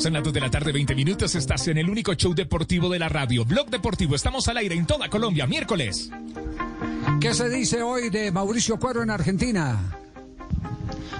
Son 0.00 0.14
las 0.14 0.22
2 0.22 0.32
de 0.32 0.40
la 0.40 0.50
tarde, 0.50 0.72
20 0.72 0.94
minutos. 0.94 1.34
Estás 1.34 1.68
en 1.68 1.76
el 1.76 1.90
único 1.90 2.14
show 2.14 2.34
deportivo 2.34 2.88
de 2.88 2.98
la 2.98 3.10
radio. 3.10 3.44
Blog 3.44 3.68
Deportivo. 3.68 4.14
Estamos 4.14 4.48
al 4.48 4.56
aire 4.56 4.74
en 4.74 4.86
toda 4.86 5.10
Colombia, 5.10 5.46
miércoles. 5.46 6.10
¿Qué 7.20 7.34
se 7.34 7.50
dice 7.50 7.82
hoy 7.82 8.08
de 8.08 8.32
Mauricio 8.32 8.78
Cuero 8.78 9.02
en 9.02 9.10
Argentina? 9.10 9.78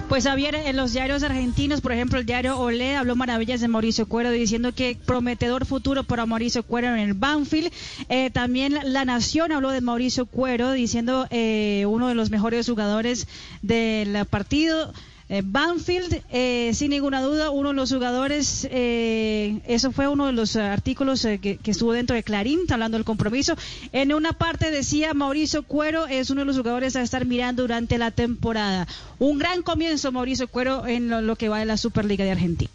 Pues 0.09 0.23
Javier, 0.23 0.55
en 0.55 0.75
los 0.75 0.93
diarios 0.93 1.23
argentinos, 1.23 1.79
por 1.79 1.91
ejemplo, 1.91 2.19
el 2.19 2.25
diario 2.25 2.59
Olé 2.59 2.95
habló 2.95 3.15
maravillas 3.15 3.61
de 3.61 3.67
Mauricio 3.67 4.07
Cuero, 4.07 4.31
diciendo 4.31 4.73
que 4.73 4.97
prometedor 5.05 5.65
futuro 5.65 6.03
para 6.03 6.25
Mauricio 6.25 6.63
Cuero 6.63 6.87
en 6.87 6.99
el 6.99 7.13
Banfield. 7.13 7.71
Eh, 8.09 8.29
también 8.31 8.77
La 8.83 9.05
Nación 9.05 9.51
habló 9.51 9.69
de 9.69 9.79
Mauricio 9.79 10.25
Cuero, 10.25 10.71
diciendo 10.71 11.27
eh, 11.29 11.85
uno 11.87 12.07
de 12.07 12.15
los 12.15 12.31
mejores 12.31 12.67
jugadores 12.67 13.27
del 13.61 14.25
partido. 14.25 14.91
Eh, 15.31 15.43
Banfield, 15.45 16.23
eh, 16.29 16.71
sin 16.73 16.89
ninguna 16.89 17.21
duda, 17.21 17.51
uno 17.51 17.69
de 17.69 17.75
los 17.75 17.89
jugadores, 17.89 18.67
eh, 18.69 19.61
eso 19.65 19.93
fue 19.93 20.09
uno 20.09 20.25
de 20.25 20.33
los 20.33 20.57
artículos 20.57 21.21
que, 21.21 21.57
estuvo 21.63 21.93
dentro 21.93 22.17
de 22.17 22.21
Clarín, 22.21 22.59
hablando 22.69 22.97
del 22.97 23.05
compromiso. 23.05 23.55
En 23.93 24.13
una 24.13 24.33
parte 24.33 24.71
decía 24.71 25.13
Mauricio 25.13 25.63
Cuero 25.63 26.05
es 26.07 26.31
uno 26.31 26.41
de 26.41 26.47
los 26.47 26.57
jugadores 26.57 26.97
a 26.97 27.01
estar 27.01 27.25
mirando 27.25 27.61
durante 27.61 27.97
la 27.97 28.11
temporada. 28.11 28.89
Un 29.19 29.39
gran 29.39 29.61
comienzo, 29.61 30.11
Mauricio 30.11 30.49
Cuero, 30.49 30.85
en 30.85 31.07
lo, 31.25 31.37
que 31.37 31.47
va 31.47 31.59
de 31.59 31.65
la 31.65 31.77
Superliga 31.77 32.25
de 32.25 32.31
Argentina. 32.31 32.69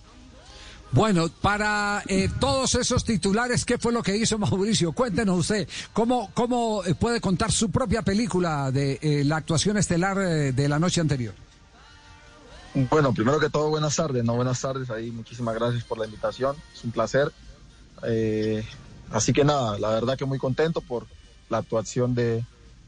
Bueno, 0.92 1.28
para 1.28 2.02
todos 2.40 2.74
esos 2.76 3.04
titulares, 3.04 3.66
¿qué 3.66 3.76
fue 3.76 3.92
lo 3.92 4.02
que 4.02 4.16
hizo 4.16 4.38
Mauricio? 4.38 4.92
Cuéntenos 4.92 5.40
usted, 5.40 5.68
¿cómo, 5.92 6.30
cómo 6.32 6.80
puede 6.98 7.20
contar 7.20 7.52
su 7.52 7.70
propia 7.70 8.00
película 8.00 8.70
de 8.70 9.24
la 9.26 9.36
actuación 9.36 9.76
estelar 9.76 10.16
de 10.54 10.68
la 10.70 10.78
noche 10.78 11.02
anterior? 11.02 11.34
Bueno, 12.90 13.14
primero 13.14 13.40
que 13.40 13.48
todo, 13.48 13.70
buenas 13.70 13.96
tardes, 13.96 14.22
no 14.22 14.36
buenas 14.36 14.60
tardes, 14.60 14.90
ahí 14.90 15.10
muchísimas 15.10 15.54
gracias 15.54 15.82
por 15.84 15.96
la 15.96 16.04
invitación, 16.04 16.54
es 16.74 16.84
un 16.84 16.90
placer. 16.90 17.32
Eh, 18.02 18.62
así 19.10 19.32
que 19.32 19.46
nada, 19.46 19.78
la 19.78 19.88
verdad 19.88 20.18
que 20.18 20.26
muy 20.26 20.36
contento 20.36 20.82
por 20.82 21.06
la 21.48 21.56
actuación 21.56 22.14
de, 22.14 22.44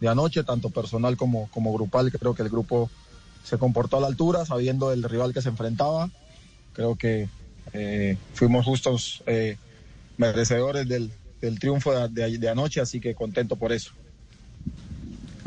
anoche, 0.07 0.45
tanto 0.45 0.69
personal 0.69 1.17
como, 1.17 1.49
como 1.53 1.73
grupal, 1.73 2.13
creo 2.13 2.35
que 2.35 2.43
el 2.43 2.51
grupo 2.51 2.91
se 3.43 3.57
comportó 3.57 3.97
a 3.97 4.01
la 4.01 4.09
altura, 4.09 4.45
sabiendo 4.45 4.93
el 4.93 5.03
rival 5.05 5.33
que 5.33 5.41
se 5.41 5.49
enfrentaba, 5.49 6.11
creo 6.75 6.95
que 6.97 7.31
eh, 7.73 8.19
fuimos 8.35 8.67
justos 8.67 9.23
eh, 9.25 9.57
merecedores 10.19 10.87
del, 10.87 11.11
triunfo 11.59 11.95
de 12.11 12.49
anoche, 12.51 12.83
así 12.83 13.01
que 13.01 13.15
contento 13.15 13.57
por 13.57 13.73
eso. 13.73 13.93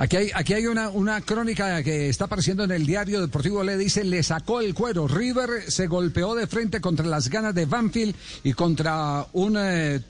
Aquí 0.02 0.18
hay, 0.18 0.32
aquí 0.34 0.56
hay 0.56 0.66
una, 0.66 0.90
una 0.90 1.22
crónica 1.22 1.84
que 1.84 2.10
está 2.10 2.26
apareciendo 2.26 2.64
en 2.64 2.72
el 2.72 2.88
diario 2.88 3.22
deportivo. 3.22 3.64
Le 3.64 3.78
dice, 3.78 4.04
le 4.04 4.24
sacó 4.24 4.60
el 4.60 4.74
cuero. 4.74 5.08
River 5.08 5.70
se 5.72 5.86
golpeó 5.86 6.34
de 6.34 6.48
frente 6.48 6.82
contra 6.82 7.06
las 7.06 7.30
ganas 7.30 7.54
de 7.54 7.68
Banfield 7.68 8.16
y 8.44 8.54
contra 8.54 9.28
un 9.34 9.58
eh, 9.60 10.02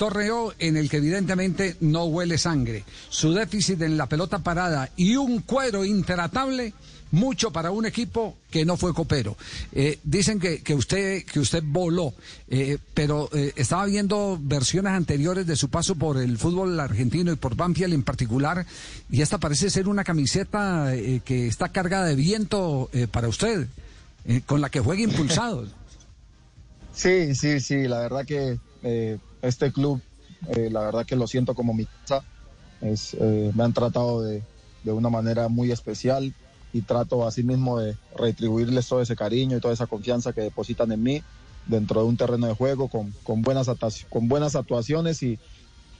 en 0.59 0.77
el 0.77 0.89
que 0.89 0.95
evidentemente 0.95 1.75
no 1.81 2.05
huele 2.05 2.37
sangre. 2.37 2.85
Su 3.09 3.33
déficit 3.33 3.81
en 3.81 3.97
la 3.97 4.05
pelota 4.05 4.39
parada 4.39 4.89
y 4.95 5.17
un 5.17 5.41
cuero 5.41 5.83
intratable 5.83 6.73
mucho 7.11 7.51
para 7.51 7.71
un 7.71 7.85
equipo 7.85 8.37
que 8.49 8.65
no 8.65 8.77
fue 8.77 8.93
copero. 8.93 9.37
Eh, 9.73 9.99
dicen 10.03 10.39
que, 10.39 10.61
que, 10.61 10.73
usted 10.73 11.23
que 11.25 11.39
usted 11.39 11.63
voló, 11.65 12.13
eh, 12.49 12.77
pero 12.93 13.29
eh, 13.33 13.53
estaba 13.55 13.85
viendo 13.85 14.39
versiones 14.41 14.93
anteriores 14.93 15.45
de 15.45 15.55
su 15.55 15.69
paso 15.69 15.95
por 15.95 16.17
el 16.17 16.37
fútbol 16.37 16.79
argentino 16.79 17.31
y 17.31 17.35
por 17.35 17.55
Banfield 17.55 17.93
en 17.93 18.03
particular, 18.03 18.65
y 19.09 19.21
esta 19.21 19.37
parece 19.37 19.69
ser 19.69 19.87
una 19.87 20.03
camiseta 20.03 20.93
que 21.25 21.47
está 21.47 21.69
cargada 21.69 22.05
de 22.05 22.15
viento 22.15 22.89
para 23.11 23.27
usted, 23.27 23.67
con 24.45 24.61
la 24.61 24.69
que 24.69 24.79
juega 24.79 25.03
impulsado. 25.03 25.67
Sí, 26.93 27.35
sí, 27.35 27.61
sí, 27.61 27.87
la 27.87 28.01
verdad 28.01 28.25
que 28.25 28.59
este 29.41 29.71
club, 29.71 30.01
la 30.45 30.81
verdad 30.81 31.05
que 31.05 31.15
lo 31.15 31.25
siento 31.25 31.55
como 31.55 31.73
mi 31.73 31.85
casa, 31.85 32.21
es, 32.81 33.15
me 33.17 33.63
han 33.63 33.71
tratado 33.71 34.21
de, 34.21 34.43
de 34.83 34.91
una 34.91 35.09
manera 35.09 35.47
muy 35.47 35.71
especial 35.71 36.35
y 36.73 36.81
trato 36.81 37.27
así 37.27 37.43
mismo 37.43 37.79
de 37.79 37.95
retribuirles 38.15 38.87
todo 38.87 39.01
ese 39.01 39.15
cariño 39.15 39.57
y 39.57 39.59
toda 39.59 39.73
esa 39.73 39.87
confianza 39.87 40.33
que 40.33 40.41
depositan 40.41 40.91
en 40.91 41.03
mí 41.03 41.23
dentro 41.65 42.01
de 42.01 42.07
un 42.07 42.17
terreno 42.17 42.47
de 42.47 42.53
juego 42.53 42.87
con, 42.87 43.13
con 43.23 43.41
buenas, 43.41 43.69
con 44.09 44.27
buenas 44.27 44.55
actuaciones 44.55 45.21
y, 45.23 45.37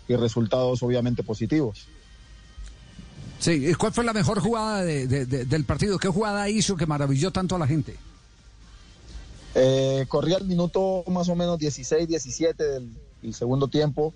y, 0.08 0.16
resultados 0.16 0.82
obviamente 0.84 1.24
positivos. 1.24 1.88
Sí, 3.40 3.74
¿cuál 3.76 3.92
fue 3.92 4.04
la 4.04 4.14
mejor 4.14 4.40
jugada 4.40 4.84
del 4.84 5.66
partido? 5.66 5.98
¿Qué 5.98 6.08
jugada 6.08 6.48
hizo 6.48 6.76
que 6.76 6.86
maravilló 6.86 7.32
tanto 7.32 7.56
a 7.56 7.60
la 7.60 7.68
gente? 7.68 7.96
Eh, 9.56 10.06
corría 10.08 10.38
el 10.38 10.46
minuto 10.46 11.04
más 11.08 11.28
o 11.28 11.36
menos 11.36 11.58
16, 11.58 12.08
17 12.08 12.64
del, 12.64 12.94
segundo 13.34 13.68
tiempo. 13.68 14.14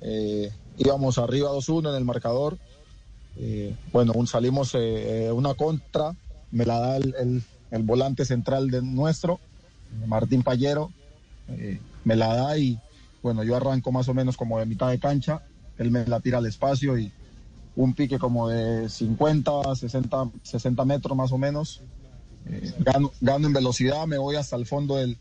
Eh, 0.00 0.50
íbamos 0.78 1.18
arriba 1.18 1.50
2-1 1.50 1.90
en 1.90 1.96
el 1.96 2.04
marcador 2.04 2.58
eh, 3.38 3.74
bueno, 3.92 4.12
un, 4.14 4.26
salimos 4.26 4.72
eh, 4.74 5.30
una 5.32 5.54
contra, 5.54 6.14
me 6.50 6.64
la 6.64 6.78
da 6.78 6.96
el, 6.96 7.42
volante 7.80 8.24
central 8.24 8.70
de 8.70 8.80
nuestro, 8.80 9.38
Martín 10.06 10.42
Pallero, 10.42 10.90
eh, 11.48 11.78
me 12.04 12.16
la 12.16 12.34
da 12.34 12.58
y 12.58 12.78
bueno, 13.22 13.44
yo 13.44 13.56
arranco 13.56 13.92
más 13.92 14.08
o 14.08 14.14
menos 14.14 14.36
como 14.36 14.58
de 14.58 14.66
mitad 14.66 14.88
de 14.88 14.98
cancha, 14.98 15.42
él 15.76 15.90
me 15.90 16.06
la 16.06 16.20
tira 16.20 16.38
al 16.38 16.46
espacio 16.46 16.96
y 16.98 17.12
un 17.74 17.92
pique 17.92 18.18
como 18.18 18.48
de 18.48 18.88
50, 18.88 19.74
60, 19.74 20.30
60 20.42 20.84
metros 20.86 21.16
más 21.16 21.32
o 21.32 21.38
menos. 21.38 21.82
Gano, 23.20 23.46
en 23.46 23.52
velocidad, 23.52 24.06
me 24.06 24.18
voy 24.18 24.36
hasta 24.36 24.56
el 24.56 24.66
fondo 24.66 24.96
del, 24.96 25.18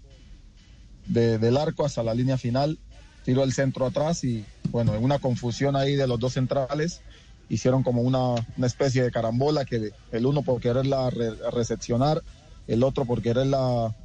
del 1.07 1.57
arco, 1.57 1.83
hasta 1.83 2.03
la 2.03 2.13
línea 2.13 2.37
final, 2.37 2.77
tiro 3.25 3.43
el 3.43 3.51
centro 3.51 3.85
atrás 3.85 4.23
y 4.23 4.45
bueno, 4.69 4.95
en 4.95 5.03
una 5.03 5.19
confusión 5.19 5.75
ahí 5.75 5.95
de 5.95 6.07
los 6.07 6.19
dos 6.19 6.33
centrales, 6.33 7.01
hicieron 7.49 7.83
como 7.83 8.01
una, 8.01 8.35
especie 8.65 9.03
de 9.03 9.11
carambola 9.11 9.65
que 9.65 9.91
el 10.11 10.25
uno 10.25 10.41
por 10.41 10.59
quererla 10.61 11.09
recepcionar, 11.51 12.21
el 12.67 12.83
otro 12.83 13.05
por 13.05 13.21
quererla 13.21 13.95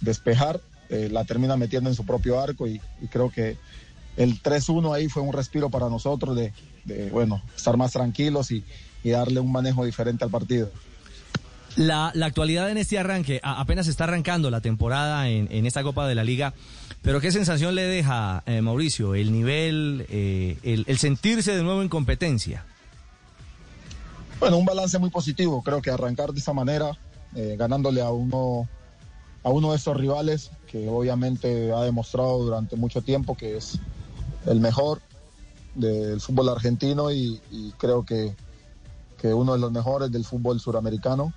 despejar, 0.00 0.60
eh, 0.88 1.08
la 1.10 1.24
termina 1.24 1.56
metiendo 1.56 1.88
en 1.88 1.96
su 1.96 2.04
propio 2.04 2.40
arco 2.40 2.66
y, 2.66 2.80
creo 3.10 3.30
que 3.30 3.56
el 4.16 4.42
3-1 4.42 4.94
ahí 4.94 5.08
fue 5.08 5.22
un 5.22 5.32
respiro 5.32 5.70
para 5.70 5.88
nosotros 5.88 6.36
de, 6.36 6.52
bueno, 7.10 7.42
estar 7.56 7.76
más 7.76 7.92
tranquilos 7.92 8.50
y, 8.50 8.64
darle 9.04 9.40
un 9.40 9.50
manejo 9.50 9.84
diferente 9.84 10.22
al 10.24 10.30
partido. 10.30 10.70
La, 11.74 12.08
actualidad 12.08 12.70
en 12.70 12.76
este 12.76 12.98
arranque, 12.98 13.40
apenas 13.42 13.88
está 13.88 14.04
arrancando 14.04 14.50
la 14.50 14.60
temporada 14.60 15.28
en, 15.28 15.66
esta 15.66 15.82
Copa 15.82 16.06
de 16.06 16.14
la 16.14 16.22
Liga, 16.22 16.54
pero 17.00 17.20
¿qué 17.20 17.32
sensación 17.32 17.74
le 17.74 17.82
deja, 17.82 18.44
eh, 18.46 18.60
Mauricio, 18.60 19.14
el 19.14 19.32
nivel, 19.32 20.06
eh, 20.08 20.58
el 20.62 20.98
sentirse 20.98 21.56
de 21.56 21.62
nuevo 21.62 21.82
en 21.82 21.88
competencia? 21.88 22.64
Bueno, 24.42 24.58
un 24.58 24.64
balance 24.64 24.98
muy 24.98 25.10
positivo. 25.10 25.62
Creo 25.62 25.80
que 25.80 25.92
arrancar 25.92 26.32
de 26.32 26.40
esa 26.40 26.52
manera, 26.52 26.98
eh, 27.36 27.54
ganándole 27.56 28.02
a 28.02 28.10
uno, 28.10 28.68
a 29.44 29.50
uno 29.50 29.70
de 29.70 29.76
estos 29.76 29.96
rivales 29.96 30.50
que 30.66 30.88
obviamente 30.88 31.72
ha 31.72 31.82
demostrado 31.82 32.42
durante 32.42 32.74
mucho 32.74 33.02
tiempo 33.02 33.36
que 33.36 33.56
es 33.56 33.78
el 34.46 34.58
mejor 34.58 35.00
del 35.76 36.20
fútbol 36.20 36.48
argentino 36.48 37.12
y, 37.12 37.40
creo 37.78 38.04
que, 38.04 38.34
uno 39.22 39.52
de 39.52 39.60
los 39.60 39.70
mejores 39.70 40.10
del 40.10 40.24
fútbol 40.24 40.58
suramericano. 40.58 41.32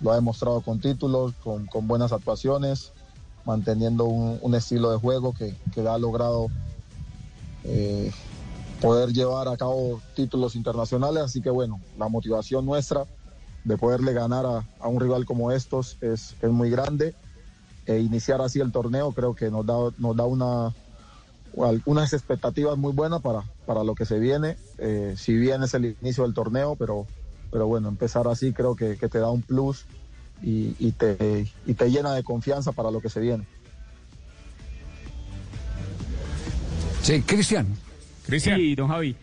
Lo 0.00 0.10
ha 0.10 0.14
demostrado 0.14 0.62
con 0.62 0.80
títulos, 0.80 1.34
con, 1.44 1.68
buenas 1.86 2.12
actuaciones, 2.12 2.92
manteniendo 3.44 4.06
un, 4.06 4.54
estilo 4.54 4.90
de 4.90 4.96
juego 4.96 5.34
que, 5.34 5.54
que 5.74 5.86
ha 5.86 5.98
logrado 5.98 6.46
eh, 7.64 8.10
poder 8.80 9.12
llevar 9.12 9.48
a 9.48 9.56
cabo 9.56 10.00
títulos 10.14 10.54
internacionales. 10.54 11.22
Así 11.24 11.40
que 11.40 11.50
bueno, 11.50 11.80
la 11.98 12.08
motivación 12.08 12.66
nuestra 12.66 13.04
de 13.64 13.76
poderle 13.76 14.12
ganar 14.12 14.46
a, 14.46 14.88
un 14.88 15.00
rival 15.00 15.26
como 15.26 15.50
estos 15.50 15.98
es, 16.00 16.36
es, 16.40 16.50
muy 16.50 16.70
grande. 16.70 17.14
E 17.86 17.98
iniciar 17.98 18.40
así 18.40 18.60
el 18.60 18.72
torneo 18.72 19.12
creo 19.12 19.34
que 19.34 19.50
nos 19.50 19.64
da, 19.66 19.74
nos 19.98 20.16
da 20.16 20.24
una, 20.24 20.74
unas 21.84 22.12
expectativas 22.12 22.76
muy 22.76 22.92
buenas 22.92 23.22
para, 23.22 23.42
para 23.66 23.82
lo 23.84 23.94
que 23.94 24.04
se 24.04 24.18
viene. 24.18 24.56
Eh, 24.78 25.14
si 25.16 25.34
bien 25.34 25.62
es 25.62 25.74
el 25.74 25.96
inicio 26.00 26.24
del 26.24 26.34
torneo, 26.34 26.76
pero, 26.76 27.06
pero 27.50 27.66
bueno, 27.66 27.88
empezar 27.88 28.28
así 28.28 28.52
creo 28.52 28.76
que, 28.76 28.96
que 28.96 29.08
te 29.08 29.18
da 29.18 29.30
un 29.30 29.42
plus 29.42 29.86
y, 30.42 30.92
te, 30.92 31.50
y 31.64 31.74
te 31.74 31.90
llena 31.90 32.12
de 32.12 32.22
confianza 32.22 32.72
para 32.72 32.90
lo 32.90 33.00
que 33.00 33.08
se 33.08 33.20
viene. 33.20 33.46
Sí, 37.02 37.22
Cristian. 37.22 37.66
Cristian. 38.26 38.58
Sí, 38.58 38.74
don 38.74 38.88
Javi. 38.88 39.16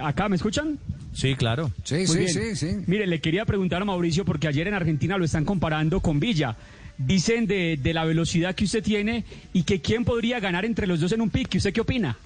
¿Acá 0.00 0.28
me 0.28 0.36
escuchan? 0.36 0.78
Sí, 1.12 1.34
claro. 1.34 1.70
Sí, 1.84 2.06
sí, 2.06 2.28
sí, 2.28 2.56
sí. 2.56 2.76
Mire, 2.86 3.06
le 3.06 3.20
quería 3.20 3.44
preguntar 3.44 3.82
a 3.82 3.84
Mauricio 3.84 4.24
porque 4.24 4.48
ayer 4.48 4.66
en 4.66 4.74
Argentina 4.74 5.16
lo 5.18 5.24
están 5.24 5.44
comparando 5.44 6.00
con 6.00 6.20
Villa. 6.20 6.56
Dicen 6.96 7.46
de, 7.46 7.78
de 7.80 7.92
la 7.92 8.04
velocidad 8.04 8.54
que 8.54 8.64
usted 8.64 8.82
tiene 8.82 9.24
y 9.52 9.64
que 9.64 9.80
quién 9.80 10.04
podría 10.04 10.40
ganar 10.40 10.64
entre 10.64 10.86
los 10.86 11.00
dos 11.00 11.12
en 11.12 11.20
un 11.20 11.30
pick. 11.30 11.54
¿Usted 11.56 11.72
qué 11.72 11.80
opina? 11.80 12.16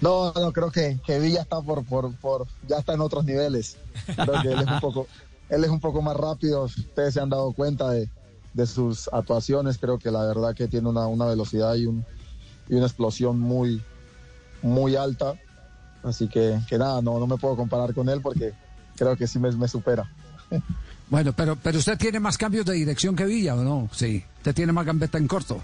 No, 0.00 0.32
no, 0.32 0.52
creo 0.52 0.70
que, 0.70 0.98
que 1.04 1.18
Villa 1.18 1.42
está 1.42 1.60
por, 1.60 1.84
por, 1.84 2.14
por, 2.16 2.46
ya 2.68 2.78
está 2.78 2.94
en 2.94 3.00
otros 3.00 3.24
niveles. 3.24 3.76
Creo 4.14 4.42
que 4.42 4.48
él 4.48 4.60
es 4.60 4.66
un 4.66 4.80
poco, 4.80 5.08
él 5.48 5.64
es 5.64 5.70
un 5.70 5.80
poco 5.80 6.02
más 6.02 6.16
rápido. 6.16 6.64
Ustedes 6.64 7.14
se 7.14 7.20
han 7.20 7.30
dado 7.30 7.52
cuenta 7.52 7.90
de, 7.90 8.08
de 8.54 8.66
sus 8.66 9.08
actuaciones. 9.12 9.78
Creo 9.78 9.98
que 9.98 10.10
la 10.10 10.24
verdad 10.24 10.54
que 10.54 10.68
tiene 10.68 10.88
una, 10.88 11.06
una 11.06 11.26
velocidad 11.26 11.74
y, 11.74 11.86
un, 11.86 12.04
y 12.68 12.74
una 12.74 12.86
explosión 12.86 13.40
muy, 13.40 13.82
muy 14.62 14.96
alta. 14.96 15.34
Así 16.02 16.28
que, 16.28 16.58
que 16.68 16.78
nada, 16.78 17.02
no, 17.02 17.18
no 17.18 17.26
me 17.26 17.36
puedo 17.36 17.56
comparar 17.56 17.92
con 17.92 18.08
él 18.08 18.20
porque 18.20 18.52
creo 18.96 19.16
que 19.16 19.26
sí 19.26 19.38
me, 19.38 19.50
me 19.52 19.68
supera. 19.68 20.10
Bueno, 21.10 21.32
pero, 21.32 21.56
pero 21.56 21.78
usted 21.78 21.96
tiene 21.96 22.20
más 22.20 22.36
cambios 22.36 22.66
de 22.66 22.74
dirección 22.74 23.16
que 23.16 23.24
Villa, 23.24 23.54
¿o 23.54 23.64
no? 23.64 23.88
Sí, 23.92 24.22
usted 24.36 24.54
tiene 24.54 24.72
más 24.72 24.84
gambeta 24.84 25.16
en 25.16 25.26
corto. 25.26 25.62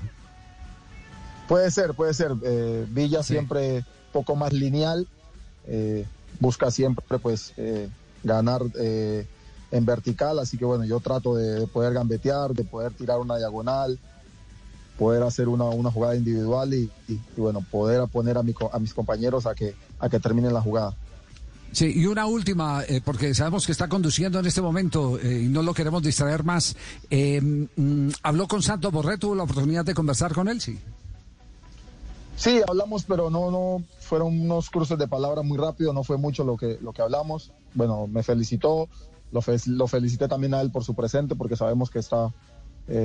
Puede 1.49 1.71
ser, 1.71 1.95
puede 1.95 2.15
ser. 2.15 2.33
Eh, 2.43 2.87
Villa 2.89 3.23
siempre 3.23 3.85
poco 4.13 4.37
más 4.37 4.53
lineal, 4.53 5.07
eh, 5.67 6.07
busca 6.41 6.71
siempre 6.71 7.19
pues 7.19 7.53
eh, 7.57 7.89
ganar 8.23 8.63
en 9.71 9.85
vertical, 9.85 10.39
así 10.39 10.57
que 10.57 10.65
bueno, 10.65 10.85
yo 10.85 11.01
trato 11.01 11.35
de, 11.35 11.67
poder 11.67 11.93
gambetear, 11.93 12.55
de 12.55 12.65
poder 12.65 12.93
tirar 12.93 13.19
una 13.19 13.37
diagonal, 13.37 13.99
poder 14.99 15.23
hacer 15.23 15.49
una, 15.49 15.65
una 15.65 15.91
jugada 15.91 16.17
individual 16.17 16.73
y, 16.75 16.91
bueno, 17.37 17.65
poder 17.71 18.07
poner 18.09 18.39
a, 18.39 18.43
mi, 18.43 18.55
a 18.73 18.79
mis 18.79 18.95
compañeros 18.95 19.47
a 19.47 19.55
que, 19.55 19.75
a 19.99 20.09
que 20.09 20.21
terminen 20.21 20.53
la 20.53 20.61
jugada. 20.61 20.97
Sí, 21.73 21.93
y 21.93 22.07
una 22.07 22.27
última, 22.27 22.85
eh, 22.85 23.01
porque 23.05 23.35
sabemos 23.35 23.67
que 23.67 23.73
está 23.73 23.89
conduciendo 23.89 24.39
en 24.39 24.47
este 24.47 24.63
momento 24.63 25.19
eh, 25.19 25.43
y 25.43 25.49
no 25.49 25.61
lo 25.61 25.75
queremos 25.75 26.05
distraer 26.05 26.45
más. 26.45 26.77
Eh, 27.11 27.41
mm, 27.41 28.11
¿Habló 28.23 28.47
con 28.47 28.63
Santos 28.63 28.93
Borré? 28.93 29.19
¿Tuvo 29.19 29.35
la 29.35 29.43
oportunidad 29.43 29.85
de 29.85 29.93
conversar 29.93 30.33
con 30.33 30.47
él? 30.47 30.61
Sí. 30.61 30.79
Sí, 32.37 32.61
hablamos, 32.69 33.03
pero 33.03 33.29
no, 33.29 33.51
no, 33.51 33.83
fueron 33.99 34.41
unos 34.41 34.71
cruces 34.71 34.99
de 34.99 35.09
palabras 35.09 35.45
muy 35.45 35.59
rápido, 35.59 35.93
no 35.93 36.05
fue 36.05 36.17
mucho 36.17 36.45
lo 36.45 36.57
que, 36.57 36.79
lo 36.81 36.93
que 36.93 37.03
hablamos. 37.03 37.51
Bueno, 37.75 38.07
me 38.07 38.23
felicitó, 38.23 38.89
lo, 39.33 39.41
lo 39.67 39.87
felicité 39.89 40.29
también 40.29 40.55
a 40.55 40.61
él 40.61 40.71
por 40.71 40.85
su 40.85 40.95
presente, 40.95 41.35
porque 41.35 41.57
sabemos 41.57 41.91
que 41.91 41.99
está 41.99 42.33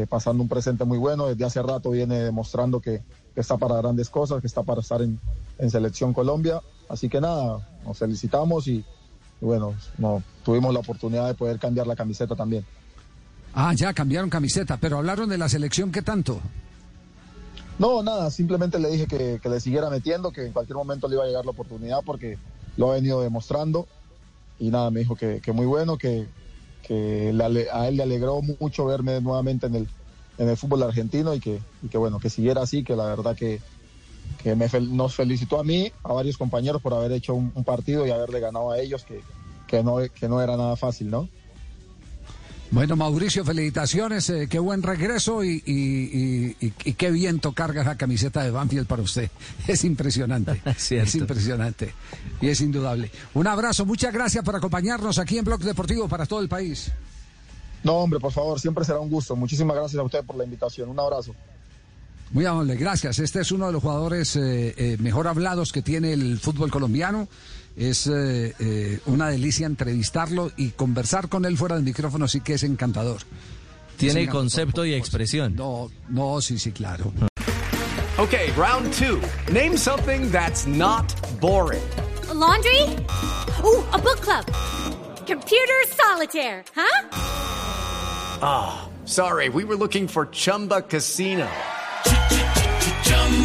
pasando 0.10 0.44
un 0.44 0.50
presente 0.50 0.86
muy 0.86 0.98
bueno. 0.98 1.28
Desde 1.28 1.46
hace 1.46 1.62
rato 1.62 1.92
viene 1.92 2.20
demostrando 2.20 2.80
que, 2.80 3.02
que 3.34 3.42
está 3.42 3.58
para 3.58 3.78
grandes 3.78 4.10
cosas, 4.10 4.42
que 4.42 4.48
está 4.48 4.64
para 4.64 4.82
estar 4.82 5.02
en, 5.02 5.20
en 5.58 5.70
Selección 5.70 6.14
Colombia. 6.14 6.62
Así 6.90 7.08
que 7.08 7.22
nada, 7.22 7.60
nos 7.86 7.98
felicitamos 7.98 8.68
y, 8.68 8.84
bueno, 9.40 9.76
no, 9.98 10.24
tuvimos 10.44 10.74
la 10.74 10.80
oportunidad 10.80 11.28
de 11.28 11.36
poder 11.36 11.60
cambiar 11.60 11.86
la 11.86 11.96
camiseta 11.96 12.36
también. 12.36 12.66
Ah, 13.54 13.74
ya 13.76 13.94
cambiaron 13.94 14.30
camiseta, 14.30 14.78
pero 14.78 14.98
hablaron 14.98 15.30
de 15.30 15.38
la 15.38 15.50
selección, 15.50 15.92
¿qué 15.92 16.02
tanto? 16.02 16.40
No, 17.78 18.04
nada, 18.04 18.30
simplemente 18.30 18.80
le 18.80 18.90
dije 18.90 19.08
que, 19.08 19.50
le 19.50 19.60
siguiera 19.60 19.90
metiendo, 19.90 20.32
que 20.32 20.46
en 20.46 20.52
cualquier 20.52 20.76
momento 20.76 21.08
le 21.08 21.16
iba 21.16 21.24
a 21.24 21.28
llegar 21.28 21.46
la 21.46 21.52
oportunidad 21.52 22.00
porque 22.06 22.38
lo 22.78 22.92
ha 22.92 22.96
venido 22.96 23.22
demostrando. 23.22 23.88
Y 24.60 24.70
nada, 24.70 24.92
me 24.92 25.00
dijo 25.00 25.16
que, 25.16 25.42
muy 25.54 25.66
bueno, 25.66 25.98
que, 25.98 26.28
que 26.84 27.34
a 27.72 27.88
él 27.88 27.98
le 27.98 28.04
alegró 28.04 28.42
mucho 28.42 28.86
verme 28.86 29.22
nuevamente 29.22 29.68
en 29.68 29.76
el, 29.76 29.88
en 30.38 30.50
el 30.50 30.58
fútbol 30.58 30.84
argentino 30.84 31.34
y 31.34 31.40
que, 31.40 31.60
y 31.82 31.88
que 31.90 31.98
bueno, 31.98 32.20
que 32.20 32.30
siguiera 32.30 32.62
así, 32.62 32.84
que 32.84 32.96
la 32.96 33.06
verdad 33.06 33.36
que, 33.36 33.60
que 34.42 34.56
me 34.56 34.68
nos 34.82 35.16
felicitó 35.16 35.60
a 35.60 35.64
mí, 35.64 35.92
a 36.04 36.14
varios 36.14 36.38
compañeros 36.38 36.82
por 36.82 36.94
haber 36.94 37.12
hecho 37.12 37.36
un, 37.36 37.52
partido 37.64 38.08
y 38.08 38.12
haberle 38.12 38.40
ganado 38.40 38.72
a 38.72 38.80
ellos, 38.80 39.04
que, 39.04 39.22
que, 39.68 39.84
no, 39.84 39.98
que 39.98 40.30
no 40.30 40.42
era 40.42 40.56
nada 40.58 40.76
fácil, 40.76 41.10
¿no? 41.10 41.28
Bueno, 42.72 42.96
Mauricio, 42.96 43.44
felicitaciones, 43.44 44.30
eh, 44.30 44.48
qué 44.48 44.60
buen 44.60 44.84
regreso 44.84 45.44
y, 45.44 45.64
y, 45.66 46.94
qué 46.94 47.10
viento 47.10 47.52
carga 47.54 47.84
la 47.84 47.98
camiseta 47.98 48.44
de 48.44 48.52
Banfield 48.52 48.86
para 48.86 49.02
usted. 49.02 49.32
Es 49.68 49.84
impresionante, 49.84 50.62
es 50.66 51.16
impresionante 51.16 51.94
y 52.42 52.48
es 52.48 52.62
indudable. 52.62 53.12
Un 53.34 53.48
abrazo, 53.48 53.86
muchas 53.86 54.14
gracias 54.14 54.44
por 54.44 54.56
acompañarnos 54.56 55.18
aquí 55.18 55.40
en 55.40 55.46
Blog 55.46 55.62
Deportivo 55.62 56.08
para 56.08 56.28
todo 56.28 56.42
el 56.42 56.50
país. 56.50 56.92
No, 57.84 57.94
hombre, 57.94 58.20
por 58.20 58.32
favor, 58.32 58.60
siempre 58.60 58.86
será 58.86 59.00
un 59.00 59.10
gusto. 59.10 59.36
Muchísimas 59.36 59.76
gracias 59.76 60.00
a 60.00 60.04
usted 60.04 60.24
por 60.24 60.36
la 60.36 60.44
invitación. 60.44 60.90
Un 60.90 61.00
abrazo. 61.00 61.34
Muy 62.32 62.46
amable, 62.46 62.76
gracias. 62.76 63.20
Este 63.20 63.42
es 63.42 63.52
uno 63.52 63.68
de 63.68 63.74
los 63.74 63.82
jugadores 63.82 64.36
eh, 64.36 64.74
eh, 64.78 64.98
mejor 65.00 65.28
hablados 65.28 65.72
que 65.72 65.82
tiene 65.82 66.14
el 66.14 66.40
fútbol 66.40 66.70
colombiano. 66.70 67.28
Es 67.76 68.08
eh, 68.08 69.00
una 69.06 69.30
delicia 69.30 69.66
entrevistarlo 69.66 70.52
y 70.58 70.70
conversar 70.70 71.30
con 71.30 71.46
él 71.46 71.58
fuera 71.58 71.76
del 71.76 71.86
micrófono, 71.86 72.28
sí 72.28 72.42
que 72.42 72.54
es 72.56 72.64
encantador. 72.64 73.22
Tiene 73.98 74.28
concepto 74.28 74.86
y 74.86 74.94
expresión. 74.94 75.56
No, 75.56 75.90
no, 76.10 76.42
sí, 76.42 76.60
sí, 76.60 76.72
claro. 76.72 77.12
Ok, 78.18 78.34
round 78.58 78.92
two. 78.94 79.22
Name 79.52 79.78
something 79.78 80.30
that's 80.32 80.68
not 80.68 81.06
boring. 81.40 81.82
laundry? 82.34 82.84
Uh, 83.64 83.84
a 83.92 83.98
book 83.98 84.22
club. 84.22 84.46
Computer 85.26 85.76
solitaire, 85.88 86.64
huh? 86.76 87.10
Ah, 88.42 88.90
sorry, 89.06 89.50
we 89.50 89.64
were 89.64 89.76
looking 89.76 90.08
for 90.08 90.26
Chumba 90.28 90.82
Casino. 90.82 91.48